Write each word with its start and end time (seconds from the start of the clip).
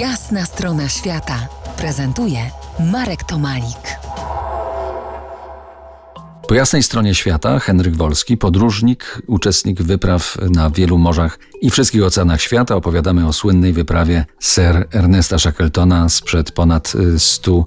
Jasna 0.00 0.46
strona 0.46 0.88
świata 0.88 1.48
prezentuje 1.76 2.38
Marek 2.92 3.24
Tomalik. 3.24 3.98
Po 6.48 6.54
jasnej 6.54 6.82
stronie 6.82 7.14
świata 7.14 7.58
Henryk 7.58 7.96
Wolski, 7.96 8.36
podróżnik, 8.36 9.22
uczestnik 9.26 9.82
wypraw 9.82 10.36
na 10.50 10.70
wielu 10.70 10.98
morzach 10.98 11.38
i 11.60 11.70
wszystkich 11.70 12.04
oceanach 12.04 12.40
świata. 12.40 12.76
Opowiadamy 12.76 13.26
o 13.26 13.32
słynnej 13.32 13.72
wyprawie 13.72 14.24
Sir 14.40 14.88
Ernesta 14.92 15.38
Shackletona 15.38 16.08
sprzed 16.08 16.52
ponad 16.52 16.92
100 17.18 17.56
lat. 17.56 17.66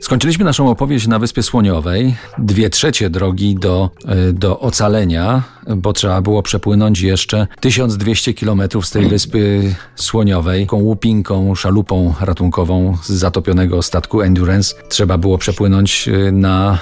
Skończyliśmy 0.00 0.44
naszą 0.44 0.70
opowieść 0.70 1.06
na 1.06 1.18
Wyspie 1.18 1.42
Słoniowej. 1.42 2.16
Dwie 2.38 2.70
trzecie 2.70 3.10
drogi 3.10 3.54
do, 3.54 3.90
e, 4.06 4.32
do 4.32 4.60
ocalenia, 4.60 5.42
bo 5.76 5.92
trzeba 5.92 6.22
było 6.22 6.42
przepłynąć 6.42 7.00
jeszcze 7.00 7.46
1200 7.60 8.34
kilometrów 8.34 8.86
z 8.86 8.90
tej 8.90 9.08
Wyspy 9.08 9.74
Słoniowej, 9.94 10.66
tą 10.66 10.76
łupinką, 10.76 11.54
szalupą 11.54 12.14
ratunkową 12.20 12.96
z 13.02 13.10
zatopionego 13.10 13.82
statku 13.82 14.22
Endurance. 14.22 14.74
Trzeba 14.88 15.18
było 15.18 15.38
przepłynąć 15.38 16.08
e, 16.08 16.32
na 16.32 16.78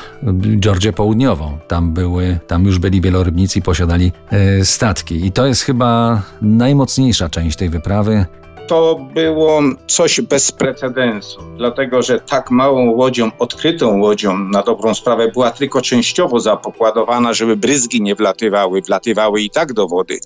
Georgię 0.58 0.92
Południową. 0.92 1.58
Tam, 1.68 1.92
były, 1.92 2.38
tam 2.46 2.64
już 2.64 2.78
byli 2.78 3.00
wielorybnicy 3.00 3.58
i 3.58 3.62
posiadali 3.62 4.12
e, 4.30 4.64
statki. 4.64 5.26
I 5.26 5.32
to 5.32 5.46
jest 5.46 5.62
chyba 5.62 6.22
najmocniejsza 6.42 7.28
część 7.28 7.56
tej 7.56 7.68
wyprawy 7.68 8.26
to 8.66 9.00
było 9.14 9.60
coś 9.86 10.20
bez 10.20 10.52
precedensu, 10.52 11.40
dlatego 11.56 12.02
że 12.02 12.20
tak 12.20 12.50
małą 12.50 12.90
łodzią, 12.90 13.30
odkrytą 13.38 14.00
łodzią 14.00 14.38
na 14.38 14.62
dobrą 14.62 14.94
sprawę 14.94 15.28
była 15.28 15.50
tylko 15.50 15.82
częściowo 15.82 16.40
zapokładowana, 16.40 17.34
żeby 17.34 17.56
bryzgi 17.56 18.02
nie 18.02 18.14
wlatywały, 18.14 18.82
wlatywały 18.82 19.40
i 19.40 19.50
tak 19.50 19.72
do 19.72 19.88
wody. 19.88 20.18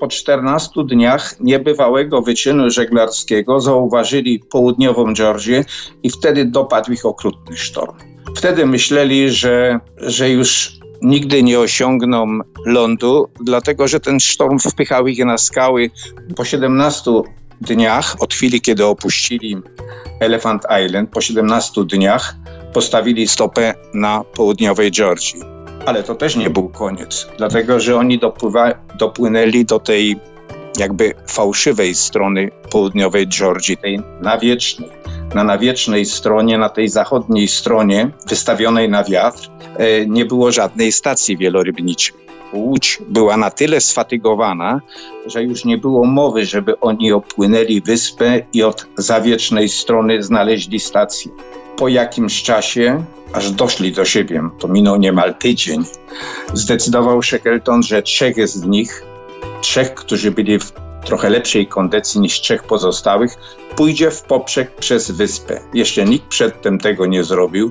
Po 0.00 0.08
14 0.08 0.70
dniach 0.84 1.36
niebywałego 1.40 2.22
wyczynu 2.22 2.70
żeglarskiego 2.70 3.60
zauważyli 3.60 4.40
południową 4.50 5.14
Georgię 5.14 5.64
i 6.02 6.10
wtedy 6.10 6.44
dopadł 6.44 6.92
ich 6.92 7.06
okrutny 7.06 7.56
sztorm. 7.56 7.96
Wtedy 8.36 8.66
myśleli, 8.66 9.30
że, 9.30 9.80
że 9.96 10.30
już 10.30 10.72
nigdy 11.02 11.42
nie 11.42 11.60
osiągną 11.60 12.38
lądu, 12.66 13.28
dlatego 13.40 13.88
że 13.88 14.00
ten 14.00 14.20
sztorm 14.20 14.58
wpychał 14.58 15.06
ich 15.06 15.24
na 15.24 15.38
skały. 15.38 15.90
Po 16.36 16.44
17 16.44 17.10
dniach, 17.62 18.16
od 18.20 18.34
chwili, 18.34 18.60
kiedy 18.60 18.86
opuścili 18.86 19.56
Elephant 20.20 20.62
Island, 20.86 21.10
po 21.10 21.20
17 21.20 21.84
dniach 21.84 22.36
postawili 22.72 23.28
stopę 23.28 23.74
na 23.94 24.24
południowej 24.34 24.90
Georgii. 24.90 25.42
Ale 25.86 26.02
to 26.02 26.14
też 26.14 26.36
nie 26.36 26.50
był 26.50 26.68
koniec, 26.68 27.28
dlatego 27.38 27.80
że 27.80 27.96
oni 27.96 28.18
dopływa, 28.18 28.74
dopłynęli 28.98 29.64
do 29.64 29.78
tej 29.78 30.16
jakby 30.78 31.14
fałszywej 31.26 31.94
strony 31.94 32.50
południowej 32.70 33.28
Georgii, 33.28 33.76
tej 33.76 34.00
nawiecznej. 34.20 34.90
Na 35.34 35.44
nawiecznej 35.44 36.06
stronie, 36.06 36.58
na 36.58 36.68
tej 36.68 36.88
zachodniej 36.88 37.48
stronie, 37.48 38.10
wystawionej 38.28 38.88
na 38.88 39.04
wiatr, 39.04 39.50
e, 39.76 40.06
nie 40.06 40.24
było 40.24 40.52
żadnej 40.52 40.92
stacji 40.92 41.36
wielorybniczej. 41.36 42.16
Łódź 42.52 42.98
była 43.08 43.36
na 43.36 43.50
tyle 43.50 43.80
sfatygowana, 43.80 44.80
że 45.26 45.42
już 45.42 45.64
nie 45.64 45.78
było 45.78 46.04
mowy, 46.04 46.46
żeby 46.46 46.80
oni 46.80 47.12
opłynęli 47.12 47.80
wyspę 47.80 48.42
i 48.52 48.62
od 48.62 48.86
zawiecznej 48.96 49.68
strony 49.68 50.22
znaleźli 50.22 50.80
stację. 50.80 51.30
Po 51.76 51.88
jakimś 51.88 52.42
czasie, 52.42 53.04
aż 53.32 53.50
doszli 53.50 53.92
do 53.92 54.04
siebie, 54.04 54.42
to 54.58 54.68
minął 54.68 54.96
niemal 54.96 55.34
tydzień, 55.34 55.84
zdecydował 56.54 57.22
Shackleton, 57.22 57.82
że 57.82 58.02
trzech 58.02 58.48
z 58.48 58.64
nich, 58.64 59.04
trzech, 59.60 59.94
którzy 59.94 60.30
byli 60.30 60.58
w 60.58 60.72
trochę 61.04 61.30
lepszej 61.30 61.66
kondycji 61.66 62.20
niż 62.20 62.40
trzech 62.40 62.62
pozostałych, 62.64 63.36
pójdzie 63.76 64.10
w 64.10 64.22
poprzek 64.22 64.74
przez 64.76 65.10
wyspę. 65.10 65.60
Jeszcze 65.74 66.04
nikt 66.04 66.26
przedtem 66.28 66.78
tego 66.78 67.06
nie 67.06 67.24
zrobił. 67.24 67.70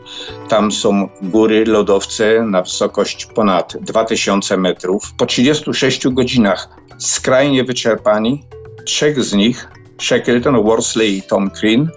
Tam 0.50 0.72
są 0.72 1.10
góry, 1.22 1.66
lodowce 1.66 2.44
na 2.44 2.62
wysokość 2.62 3.26
ponad 3.26 3.78
2000 3.82 4.58
metrów. 4.58 5.14
Po 5.18 5.26
36 5.26 6.08
godzinach 6.08 6.70
skrajnie 6.98 7.64
wyczerpani, 7.64 8.44
trzech 8.86 9.24
z 9.24 9.34
nich 9.34 9.68
Shackleton, 10.02 10.64
Worsley 10.64 11.18
i 11.18 11.22
Tom 11.22 11.50
Crean 11.50 11.90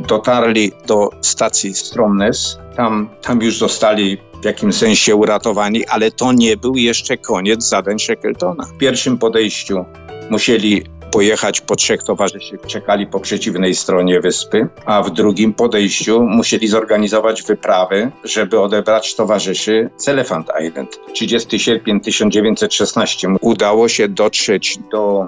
dotarli 0.00 0.72
do 0.86 1.10
stacji 1.20 1.74
Stromness. 1.74 2.58
Tam, 2.76 3.08
tam 3.22 3.42
już 3.42 3.58
zostali 3.58 4.18
w 4.42 4.44
jakimś 4.44 4.74
sensie 4.74 5.16
uratowani, 5.16 5.86
ale 5.86 6.10
to 6.10 6.32
nie 6.32 6.56
był 6.56 6.76
jeszcze 6.76 7.16
koniec 7.16 7.68
zadań 7.68 7.98
Shackletona. 7.98 8.64
W 8.64 8.78
pierwszym 8.78 9.18
podejściu 9.18 9.84
musieli 10.32 10.82
pojechać 11.10 11.60
po 11.60 11.76
trzech 11.76 12.02
towarzyszy, 12.02 12.58
czekali 12.66 13.06
po 13.06 13.20
przeciwnej 13.20 13.74
stronie 13.74 14.20
wyspy, 14.20 14.68
a 14.86 15.02
w 15.02 15.10
drugim 15.10 15.54
podejściu 15.54 16.22
musieli 16.22 16.68
zorganizować 16.68 17.42
wyprawy, 17.42 18.10
żeby 18.24 18.60
odebrać 18.60 19.14
towarzyszy 19.14 19.90
z 19.96 20.08
Elephant 20.08 20.48
Island. 20.68 21.00
30 21.12 21.58
sierpień 21.58 22.00
1916 22.00 23.28
udało 23.40 23.88
się 23.88 24.08
dotrzeć 24.08 24.78
do 24.92 25.26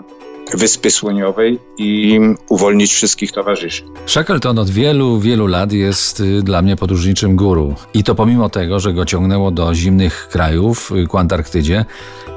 Wyspy 0.57 0.91
Słoniowej 0.91 1.59
i 1.79 2.21
uwolnić 2.49 2.93
wszystkich 2.93 3.33
towarzyszy. 3.33 3.83
Shackleton 4.07 4.59
od 4.59 4.71
wielu, 4.71 5.21
wielu 5.21 5.47
lat 5.47 5.73
jest 5.73 6.21
y, 6.21 6.43
dla 6.43 6.63
mnie 6.63 6.77
podróżniczym 6.77 7.37
guru. 7.37 7.75
I 7.95 8.05
to 8.05 8.15
pomimo 8.15 8.49
tego, 8.49 8.81
że 8.81 8.93
go 8.93 9.05
ciągnęło 9.05 9.51
do 9.51 9.75
zimnych 9.75 10.29
krajów, 10.31 10.93
y, 10.93 11.07
ku 11.07 11.19
Antarktydzie, 11.19 11.85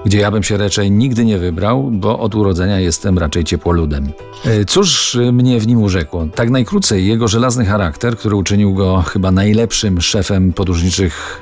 gdzie 0.05 0.19
ja 0.19 0.31
bym 0.31 0.43
się 0.43 0.57
raczej 0.57 0.91
nigdy 0.91 1.25
nie 1.25 1.37
wybrał, 1.37 1.89
bo 1.91 2.19
od 2.19 2.35
urodzenia 2.35 2.79
jestem 2.79 3.17
raczej 3.17 3.43
ciepłoludem. 3.43 4.11
Y, 4.45 4.65
cóż 4.65 5.17
mnie 5.33 5.59
w 5.59 5.67
nim 5.67 5.81
urzekło? 5.81 6.27
Tak 6.35 6.49
najkrócej, 6.49 7.07
jego 7.07 7.27
żelazny 7.27 7.65
charakter, 7.65 8.17
który 8.17 8.35
uczynił 8.35 8.73
go 8.73 9.01
chyba 9.01 9.31
najlepszym 9.31 10.01
szefem 10.01 10.53
podróżniczych 10.53 11.41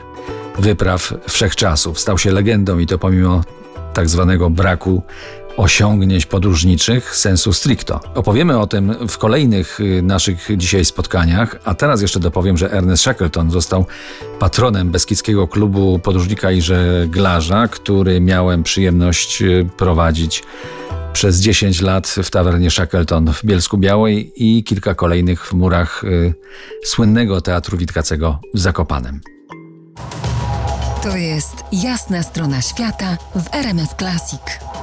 wypraw 0.59 1.13
wszechczasów. 1.29 1.99
Stał 1.99 2.17
się 2.17 2.31
legendą 2.31 2.79
i 2.79 2.85
to 2.85 2.97
pomimo 2.97 3.41
tak 3.93 4.09
zwanego 4.09 4.49
braku 4.49 5.03
osiągnięć 5.57 6.25
podróżniczych 6.25 7.15
sensu 7.15 7.53
stricto. 7.53 7.99
Opowiemy 8.15 8.59
o 8.59 8.67
tym 8.67 9.07
w 9.07 9.17
kolejnych 9.17 9.79
y, 9.79 10.01
naszych 10.01 10.47
dzisiaj 10.57 10.85
spotkaniach, 10.85 11.55
a 11.63 11.73
teraz 11.73 12.01
jeszcze 12.01 12.19
dopowiem, 12.19 12.57
że 12.57 12.71
Ernest 12.71 13.03
Shackleton 13.03 13.51
został 13.51 13.85
patronem 14.39 14.91
Beskidzkiego 14.91 15.47
Klubu 15.47 15.99
Podróżnika 15.99 16.51
i 16.51 16.61
Żeglarza, 16.61 17.67
który 17.67 18.21
miałem 18.21 18.63
przyjemność 18.63 19.41
y, 19.41 19.69
prowadzić 19.77 20.43
przez 21.13 21.39
10 21.39 21.81
lat 21.81 22.07
w 22.07 22.29
tawernie 22.29 22.71
Shackleton 22.71 23.33
w 23.33 23.45
Bielsku 23.45 23.77
Białej 23.77 24.31
i 24.35 24.63
kilka 24.63 24.95
kolejnych 24.95 25.47
w 25.47 25.53
murach 25.53 26.03
y, 26.03 26.33
słynnego 26.83 27.41
Teatru 27.41 27.77
Witkacego 27.77 28.39
w 28.53 28.59
Zakopanem. 28.59 29.21
To 31.03 31.17
jest 31.17 31.55
jasna 31.71 32.23
strona 32.23 32.61
świata 32.61 33.17
w 33.35 33.55
RMS 33.55 33.89
Classic. 33.97 34.74